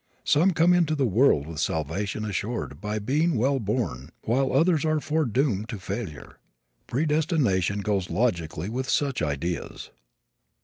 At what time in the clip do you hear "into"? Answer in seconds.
0.73-0.95